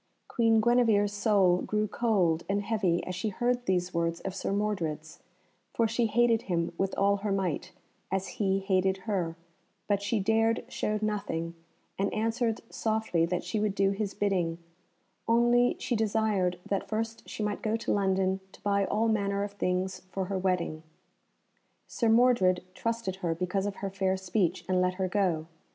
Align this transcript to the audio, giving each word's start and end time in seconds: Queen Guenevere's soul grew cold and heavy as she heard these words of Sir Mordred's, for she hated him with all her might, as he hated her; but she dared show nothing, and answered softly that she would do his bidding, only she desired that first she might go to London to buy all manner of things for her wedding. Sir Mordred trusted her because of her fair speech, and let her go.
Queen 0.27 0.59
Guenevere's 0.59 1.13
soul 1.13 1.61
grew 1.61 1.87
cold 1.87 2.43
and 2.49 2.63
heavy 2.63 3.05
as 3.05 3.13
she 3.13 3.29
heard 3.29 3.63
these 3.67 3.93
words 3.93 4.19
of 4.21 4.33
Sir 4.33 4.51
Mordred's, 4.51 5.19
for 5.75 5.87
she 5.87 6.07
hated 6.07 6.41
him 6.41 6.73
with 6.75 6.95
all 6.97 7.17
her 7.17 7.31
might, 7.31 7.71
as 8.11 8.27
he 8.41 8.57
hated 8.61 9.05
her; 9.05 9.35
but 9.87 10.01
she 10.01 10.19
dared 10.19 10.65
show 10.67 10.97
nothing, 11.03 11.53
and 11.99 12.11
answered 12.15 12.61
softly 12.71 13.27
that 13.27 13.43
she 13.43 13.59
would 13.59 13.75
do 13.75 13.91
his 13.91 14.15
bidding, 14.15 14.57
only 15.27 15.75
she 15.77 15.95
desired 15.95 16.57
that 16.65 16.87
first 16.89 17.29
she 17.29 17.43
might 17.43 17.61
go 17.61 17.75
to 17.77 17.91
London 17.93 18.39
to 18.53 18.61
buy 18.61 18.85
all 18.85 19.07
manner 19.07 19.43
of 19.43 19.51
things 19.51 19.99
for 20.09 20.25
her 20.25 20.37
wedding. 20.39 20.81
Sir 21.85 22.09
Mordred 22.09 22.63
trusted 22.73 23.17
her 23.17 23.35
because 23.35 23.67
of 23.67 23.75
her 23.75 23.89
fair 23.91 24.17
speech, 24.17 24.65
and 24.67 24.81
let 24.81 24.95
her 24.95 25.07
go. 25.07 25.45